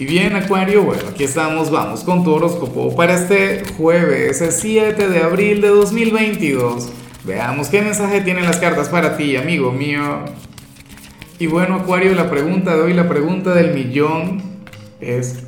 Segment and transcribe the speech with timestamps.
[0.00, 5.10] Y bien, Acuario, bueno, aquí estamos, vamos con tu horóscopo para este jueves, el 7
[5.10, 6.90] de abril de 2022.
[7.24, 10.24] Veamos qué mensaje tienen las cartas para ti, amigo mío.
[11.38, 14.42] Y bueno, Acuario, la pregunta de hoy, la pregunta del millón
[15.02, 15.44] es,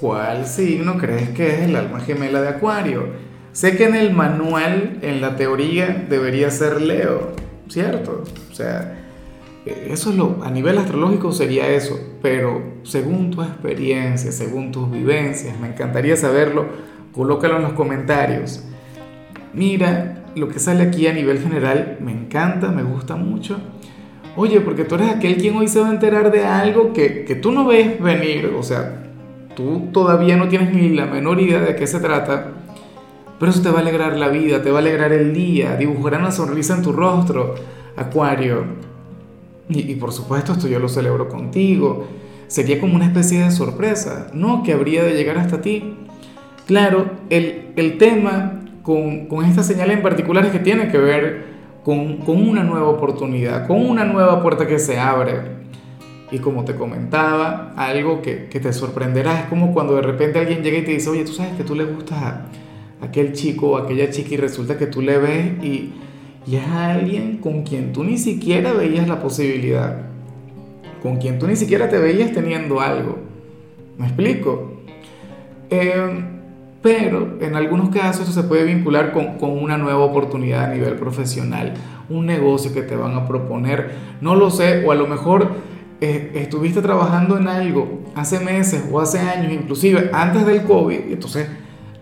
[0.00, 3.08] ¿cuál signo crees que es el alma gemela de Acuario?
[3.52, 7.32] Sé que en el manual, en la teoría, debería ser Leo,
[7.68, 8.24] ¿cierto?
[8.50, 9.01] O sea,
[9.64, 15.58] eso es lo, a nivel astrológico sería eso, pero según tu experiencia, según tus vivencias,
[15.60, 16.66] me encantaría saberlo,
[17.12, 18.64] colócalo en los comentarios.
[19.54, 23.58] Mira, lo que sale aquí a nivel general me encanta, me gusta mucho.
[24.34, 27.36] Oye, porque tú eres aquel quien hoy se va a enterar de algo que, que
[27.36, 29.04] tú no ves venir, o sea,
[29.54, 32.52] tú todavía no tienes ni la menor idea de qué se trata,
[33.38, 36.18] pero eso te va a alegrar la vida, te va a alegrar el día, dibujará
[36.18, 37.54] una sonrisa en tu rostro,
[37.94, 38.91] Acuario.
[39.68, 42.06] Y, por supuesto esto yo lo celebro contigo.
[42.48, 44.62] Sería como una especie de sorpresa, ¿no?
[44.62, 45.94] Que habría de llegar hasta ti.
[46.66, 51.44] Claro, el, el tema con, con, esta señal en particular es que tiene que ver
[51.84, 55.62] con, con, una nueva oportunidad, con una nueva puerta que se abre.
[56.30, 60.62] Y como te comentaba, algo que, que te sorprenderá es como cuando de repente alguien
[60.62, 62.46] llega y te dice, oye, tú sabes que tú le gustas a
[63.02, 65.92] aquel chico o aquella chica y resulta que tú le ves y
[66.46, 70.02] y es alguien con quien tú ni siquiera veías la posibilidad,
[71.02, 73.18] con quien tú ni siquiera te veías teniendo algo.
[73.98, 74.72] ¿Me explico?
[75.70, 76.24] Em,
[76.82, 80.94] pero en algunos casos eso se puede vincular con, con, una nueva oportunidad a nivel
[80.94, 81.74] profesional,
[82.08, 85.52] un negocio que te van a proponer, no lo sé, o a lo mejor
[86.04, 91.12] eh, estuviste trabajando en algo hace meses o hace años, inclusive antes del COVID, y
[91.12, 91.46] entonces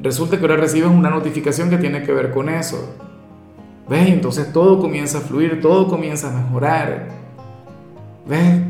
[0.01, 2.97] resulta que ahora recibes una notificación que tiene que ver con eso.
[3.91, 4.09] ¿Ves?
[4.09, 7.09] Entonces todo comienza a fluir, todo comienza a mejorar.
[8.25, 8.61] ¿Ves?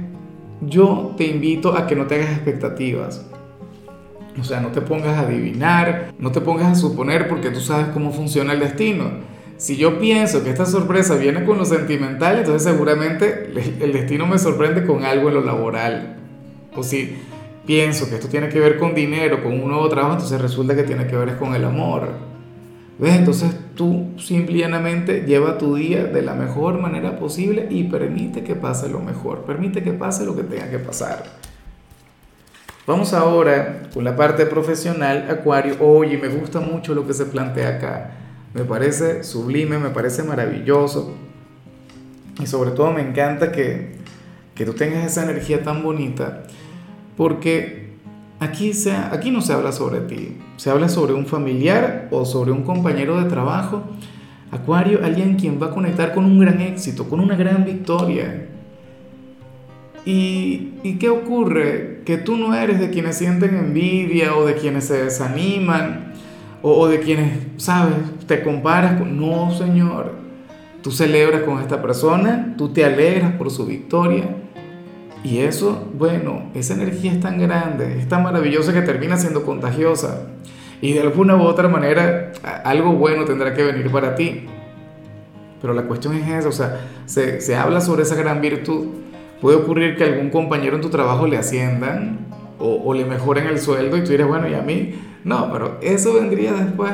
[0.63, 3.27] Yo te invito a que no te hagas expectativas.
[4.41, 7.89] O sea, no te pongas a adivinar, no te pongas a suponer porque tú sabes
[7.89, 9.11] cómo funciona el destino.
[9.59, 14.39] Si yo pienso que esta sorpresa viene con lo sentimental, entonces seguramente el destino me
[14.39, 16.17] sorprende con algo en lo laboral.
[16.75, 17.19] O si
[17.67, 20.85] pienso que esto tiene que ver con dinero, con un nuevo trabajo, entonces resulta que
[20.85, 22.30] tiene que ver con el amor.
[23.01, 23.17] ¿Ves?
[23.17, 28.91] Entonces tú simplemente lleva tu día de la mejor manera posible y permite que pase
[28.91, 31.25] lo mejor, permite que pase lo que tenga que pasar.
[32.87, 35.77] Vamos ahora con la parte profesional, Acuario.
[35.81, 38.11] Oye, me gusta mucho lo que se plantea acá.
[38.53, 41.15] Me parece sublime, me parece maravilloso.
[42.39, 43.97] Y sobre todo me encanta que,
[44.55, 46.43] que tú tengas esa energía tan bonita,
[47.17, 47.80] porque
[48.41, 52.53] Aquí, se, aquí no se habla sobre ti, se habla sobre un familiar o sobre
[52.53, 53.83] un compañero de trabajo.
[54.51, 58.49] Acuario, alguien quien va a conectar con un gran éxito, con una gran victoria.
[60.07, 62.01] ¿Y, ¿Y qué ocurre?
[62.07, 66.15] Que tú no eres de quienes sienten envidia o de quienes se desaniman
[66.63, 67.95] o, o de quienes, sabes,
[68.27, 69.21] te comparas con...
[69.21, 70.15] No, Señor.
[70.83, 74.35] Tú celebras con esta persona, tú te alegras por su victoria
[75.23, 80.23] y eso, bueno, esa energía es tan grande, es tan maravillosa que termina siendo contagiosa.
[80.81, 82.33] Y de alguna u otra manera,
[82.65, 84.47] algo bueno tendrá que venir para ti.
[85.61, 88.87] Pero la cuestión es esa, o sea, se, se habla sobre esa gran virtud.
[89.43, 92.27] Puede ocurrir que algún compañero en tu trabajo le asciendan
[92.59, 94.95] o, le mejoren el sueldo y tú dirás, bueno, ¿y a mí?
[95.25, 96.93] No, pero eso vendría después.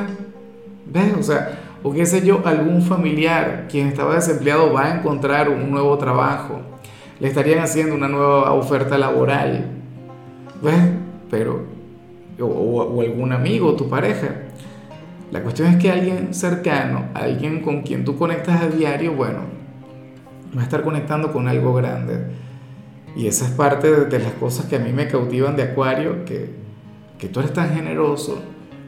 [0.85, 1.13] ¿Ves?
[1.17, 5.69] O sea, o qué sé yo, algún familiar quien estaba desempleado va a encontrar un
[5.71, 6.61] nuevo trabajo
[7.19, 9.65] le estarían haciendo una nueva oferta laboral,
[10.61, 10.75] ¿ves?
[11.29, 11.63] Pero,
[12.39, 14.29] o, algún amigo, tu pareja.
[15.31, 19.39] La cuestión es que alguien cercano, alguien con quien tú conectas a diario, bueno,
[20.55, 22.27] va a estar conectando con algo grande.
[23.15, 26.51] Y esa es parte de, las cosas que a mí me cautivan de Acuario, que,
[27.17, 28.39] que tú eres tan generoso,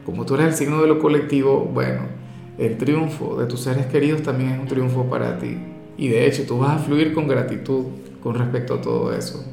[0.06, 2.02] como tú eres el signo de lo colectivo, bueno,
[2.56, 5.58] el triunfo de tus seres queridos también es un triunfo para ti.
[6.00, 7.84] Y de hecho, tú vas a fluir con gratitud
[8.22, 9.44] con respecto a todo eso.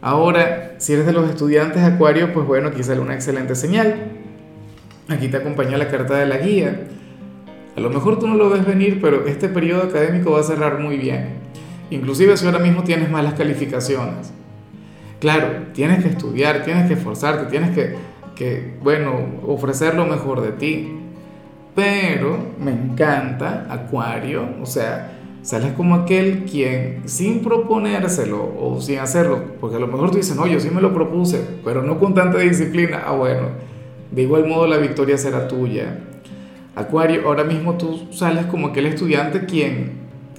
[0.00, 3.94] Ahora, si eres de los estudiantes Acuario, pues bueno, aquí sale una excelente señal.
[5.08, 6.88] Aquí te acompaña la carta de la guía.
[7.76, 10.80] A lo mejor tú no lo ves venir, pero este periodo académico va a cerrar
[10.80, 11.28] muy bien.
[11.90, 14.32] Inclusive si ahora mismo tienes malas calificaciones.
[15.20, 17.94] Claro, tienes que estudiar, tienes que esforzarte, tienes que,
[18.34, 19.14] que, bueno,
[19.46, 20.98] ofrecer lo mejor de ti.
[21.76, 25.17] Pero me encanta Acuario, o sea,
[25.48, 30.36] Sales como aquel quien sin proponérselo o sin hacerlo, porque a lo mejor tú dices,
[30.36, 33.04] no, yo sí me lo propuse, pero no con tanta disciplina.
[33.06, 33.48] Ah, bueno,
[34.10, 36.00] de igual modo la victoria será tuya.
[36.76, 39.92] Acuario, ahora mismo tú sales como aquel estudiante quien,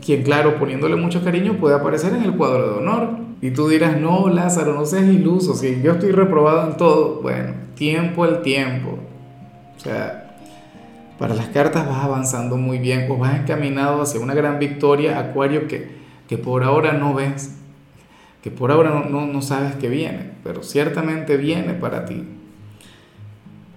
[0.05, 3.09] quien claro, poniéndole mucho cariño puede aparecer en el cuadro de honor.
[3.41, 7.19] Y tú dirás, no, Lázaro, no seas iluso, si yo estoy reprobado en todo.
[7.23, 8.99] Bueno, tiempo al tiempo.
[9.75, 10.28] O sea,
[11.19, 15.67] para las cartas vas avanzando muy bien o vas encaminado hacia una gran victoria, Acuario,
[15.67, 15.89] que,
[16.27, 17.55] que por ahora no ves,
[18.41, 22.23] que por ahora no, no, sabes que viene, pero ciertamente viene para ti.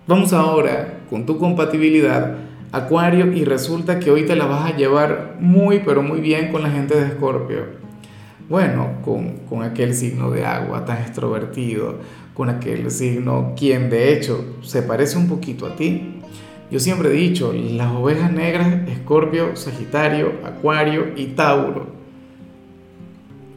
[0.07, 2.37] Vamos ahora con tu compatibilidad,
[2.71, 6.63] Acuario, y resulta que hoy te la vas a llevar muy, pero muy bien con
[6.63, 7.83] la gente de Escorpio
[8.53, 12.01] bueno, con, con aquel signo de agua tan extrovertido,
[12.35, 16.22] con aquel signo quien de hecho se parece un poquito a ti.
[16.73, 21.87] Yo siempre he dicho, las ovejas negras, Escorpio, Sagitario, Acuario y Tauro.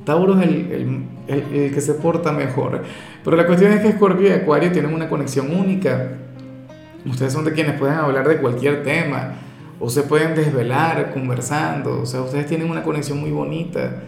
[0.04, 2.84] Tauro es el, que se porta mejor.
[3.24, 6.12] Pero la cuestión es que Escorpio y Acuario tienen una conexión única.
[7.06, 9.34] Ustedes son de quienes pueden hablar de cualquier tema
[9.80, 12.02] o se pueden desvelar conversando.
[12.02, 14.04] O sea, ustedes tienen una conexión muy bonita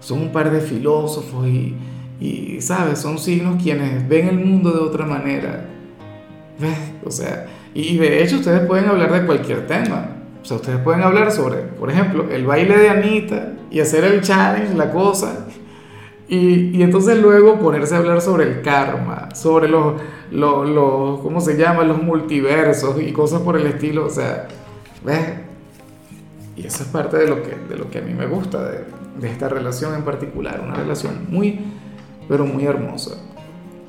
[0.00, 1.74] son un par de filósofos y,
[2.20, 3.00] y, ¿sabes?
[3.00, 5.66] Son signos quienes ven el mundo de otra manera.
[6.58, 6.78] ¿Ves?
[7.04, 7.46] O sea,
[7.80, 10.08] y, de hecho ustedes pueden hablar de cualquier tema.
[10.42, 14.20] O sea, ustedes pueden hablar sobre, por ejemplo, el baile de Anita y hacer el
[14.20, 15.46] challenge, la cosa.
[16.28, 19.94] Y, y entonces luego ponerse a hablar sobre el karma, sobre los,
[20.32, 21.84] los, los, ¿cómo se llama?
[21.84, 24.06] Los multiversos y cosas por el estilo.
[24.06, 24.48] O sea,
[25.04, 25.34] ¿ves?
[26.56, 28.84] Y eso es parte de lo que, de lo que a mí me gusta de,
[29.20, 31.60] de esta relación en particular, una relación muy,
[32.28, 33.18] pero muy hermosa.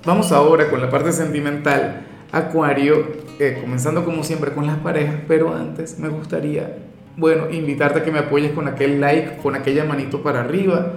[0.06, 5.56] Vamos ahora con la parte sentimental, Acuario, eh, comenzando como siempre con las parejas, pero
[5.56, 6.78] antes me gustaría,
[7.18, 10.94] bueno, invitarte a que me apoyes con aquel like, con aquella manito para arriba,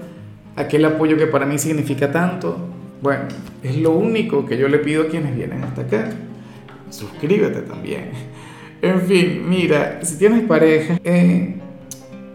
[0.56, 2.56] aquel apoyo que para mí significa tanto.
[3.00, 3.25] Bueno,
[3.62, 6.11] es lo único que yo le pido a quienes vienen hasta acá.
[6.91, 8.11] Suscríbete también.
[8.83, 11.55] En fin, mira, si tienes pareja, eh,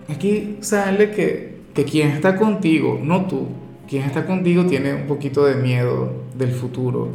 [0.07, 3.50] aquí sale que que quien está contigo, no tú,
[3.88, 7.09] quien está contigo tiene un poquito de miedo del futuro,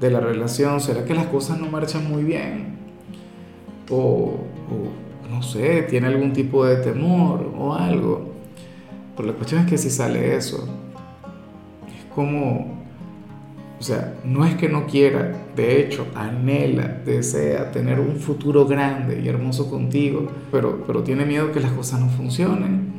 [0.00, 2.76] de la relación, ¿será que las cosas no marchan muy bien?
[3.90, 4.38] O,
[5.30, 8.32] no sé, tiene algún tipo de temor o algo.
[9.16, 10.66] Pero la cuestión es que si sale eso,
[11.86, 12.84] es como,
[13.78, 19.20] o sea, no es que no quiera, de hecho, anhela, desea tener un futuro grande
[19.24, 22.94] y hermoso contigo, pero, pero tiene miedo que las cosas no funcionen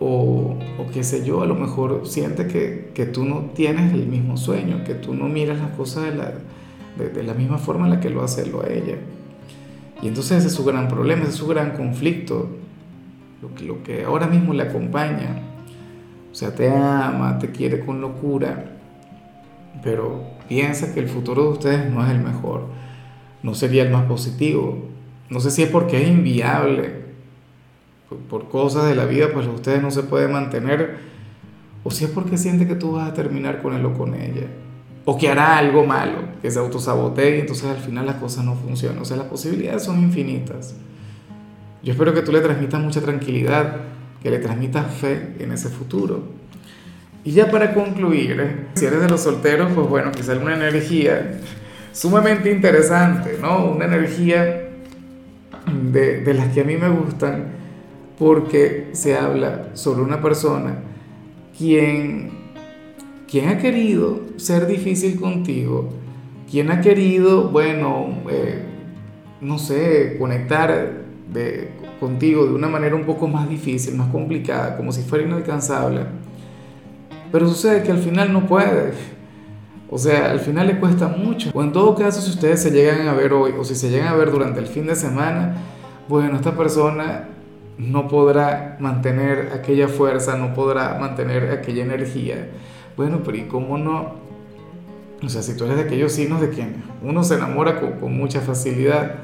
[0.00, 4.06] o, o qué sé yo, a lo mejor siente que, que, tú no tienes el
[4.06, 6.34] mismo sueño, que tú no miras las cosas de la,
[6.96, 8.96] de, la misma forma en la que lo hace él o ella.
[10.02, 12.48] Y entonces ese es su gran problema, ese es su gran conflicto,
[13.40, 15.42] lo que, lo que ahora mismo le acompaña.
[16.30, 18.72] O sea, te ama, te quiere con locura,
[19.82, 22.66] pero piensa que el futuro de ustedes no es el mejor,
[23.42, 24.88] no sería el más positivo.
[25.30, 27.03] No sé si es porque es inviable
[28.08, 30.96] por cosas de la vida, pues ustedes no se pueden mantener,
[31.82, 34.46] o si es porque siente que tú vas a terminar con él o con ella,
[35.04, 38.54] o que hará algo malo, que se autosabotee y entonces al final las cosas no
[38.54, 39.02] funcionan.
[39.02, 40.74] O sea, las posibilidades son infinitas.
[41.82, 43.82] Yo espero que tú le transmitas mucha tranquilidad,
[44.22, 46.22] que le transmitas fe en ese futuro.
[47.22, 51.40] Y ya para concluir, si eres de los solteros, pues bueno, que sea una energía
[51.92, 53.66] sumamente interesante, ¿no?
[53.66, 54.70] Una energía
[55.92, 57.63] de, de las que a mí me gustan
[58.18, 60.76] porque se habla sobre una persona
[61.56, 62.30] quien,
[63.28, 65.88] quien ha querido ser difícil contigo,
[66.50, 68.62] quien ha querido, bueno, eh,
[69.40, 74.92] no sé, conectar de, contigo de una manera un poco más difícil, más complicada, como
[74.92, 76.02] si fuera inalcanzable.
[77.32, 78.92] Pero sucede que al final no puede.
[79.90, 81.50] O sea, al final le cuesta mucho.
[81.52, 84.08] O en todo caso, si ustedes se llegan a ver hoy o si se llegan
[84.08, 85.56] a ver durante el fin de semana,
[86.08, 87.28] bueno, esta persona
[87.78, 92.48] no podrá mantener aquella fuerza, no podrá mantener aquella energía.
[92.96, 94.14] Bueno, pero ¿y cómo no?
[95.22, 98.40] O sea, si tú eres de aquellos signos de quien uno se enamora con, mucha
[98.40, 99.16] facilidad,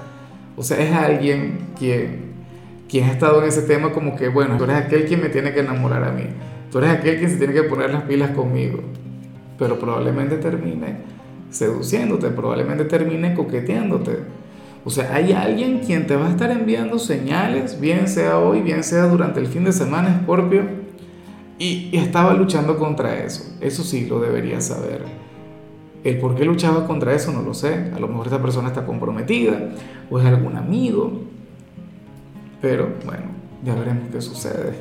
[0.57, 2.33] o sea, es alguien quien,
[2.88, 5.52] quien ha estado en ese tema como que, bueno, tú eres aquel quien me tiene
[5.52, 6.25] que enamorar a mí,
[6.71, 8.80] tú eres aquel quien se tiene que poner las pilas conmigo,
[9.59, 10.97] pero probablemente termine
[11.50, 14.39] seduciéndote, probablemente termine coqueteándote
[14.84, 18.82] o sea, hay alguien quien te va a estar enviando señales, bien sea hoy, bien
[18.82, 20.62] sea durante el fin de semana, Scorpio,
[21.58, 23.44] y, estaba luchando contra eso.
[23.60, 25.04] Eso sí lo deberías saber.
[26.02, 27.90] El por qué luchaba contra eso no lo sé.
[27.94, 29.68] A lo mejor esta persona está comprometida
[30.10, 31.20] o es algún amigo.
[32.62, 33.25] Pero bueno,
[33.62, 34.72] ya veremos qué sucede.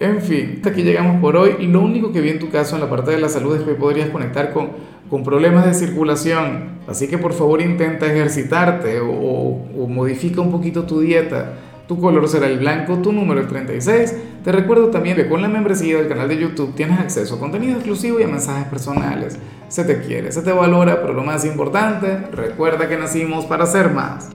[0.00, 1.66] En fin, hasta aquí llegamos por hoy.
[1.66, 3.74] Lo único que vi en tu caso en la parte de la salud es que
[3.74, 4.70] podrías conectar con
[5.10, 6.76] con problemas de circulación.
[6.88, 11.54] Así que por favor intenta ejercitarte o, modifica un poquito tu dieta
[11.86, 14.14] tu color será el blanco, tu número el 36.
[14.42, 17.74] Te recuerdo también que con la membresía del canal de YouTube tienes acceso a contenido
[17.74, 19.38] exclusivo y a mensajes personales.
[19.68, 23.92] Se te quiere, se te valora, pero lo más importante, recuerda que nacimos para ser
[23.92, 24.24] más.